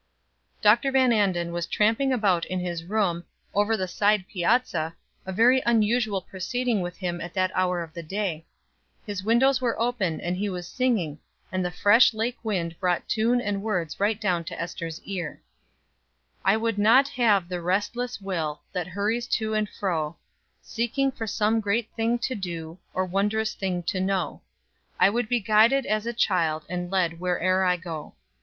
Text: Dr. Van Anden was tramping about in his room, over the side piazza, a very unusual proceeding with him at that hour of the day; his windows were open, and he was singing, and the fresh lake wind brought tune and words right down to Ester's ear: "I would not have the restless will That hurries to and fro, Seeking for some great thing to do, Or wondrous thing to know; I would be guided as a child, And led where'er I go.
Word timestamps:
Dr. 0.63 0.91
Van 0.91 1.13
Anden 1.13 1.51
was 1.51 1.67
tramping 1.67 2.11
about 2.11 2.43
in 2.45 2.59
his 2.59 2.85
room, 2.85 3.23
over 3.53 3.77
the 3.77 3.87
side 3.87 4.25
piazza, 4.27 4.95
a 5.27 5.31
very 5.31 5.61
unusual 5.63 6.21
proceeding 6.21 6.81
with 6.81 6.97
him 6.97 7.21
at 7.21 7.35
that 7.35 7.51
hour 7.53 7.83
of 7.83 7.93
the 7.93 8.01
day; 8.01 8.43
his 9.05 9.23
windows 9.23 9.61
were 9.61 9.79
open, 9.79 10.19
and 10.19 10.35
he 10.37 10.49
was 10.49 10.67
singing, 10.67 11.19
and 11.51 11.63
the 11.63 11.69
fresh 11.69 12.15
lake 12.15 12.39
wind 12.41 12.79
brought 12.79 13.07
tune 13.07 13.39
and 13.39 13.61
words 13.61 13.99
right 13.99 14.19
down 14.19 14.43
to 14.45 14.59
Ester's 14.59 14.99
ear: 15.03 15.39
"I 16.43 16.57
would 16.57 16.79
not 16.79 17.07
have 17.09 17.47
the 17.47 17.61
restless 17.61 18.19
will 18.19 18.63
That 18.73 18.87
hurries 18.87 19.27
to 19.37 19.53
and 19.53 19.69
fro, 19.69 20.17
Seeking 20.63 21.11
for 21.11 21.27
some 21.27 21.59
great 21.59 21.91
thing 21.95 22.17
to 22.17 22.33
do, 22.33 22.79
Or 22.91 23.05
wondrous 23.05 23.53
thing 23.53 23.83
to 23.83 23.99
know; 24.01 24.41
I 24.99 25.11
would 25.11 25.29
be 25.29 25.39
guided 25.39 25.85
as 25.85 26.07
a 26.07 26.11
child, 26.11 26.65
And 26.67 26.89
led 26.89 27.19
where'er 27.19 27.63
I 27.63 27.77
go. 27.77 28.15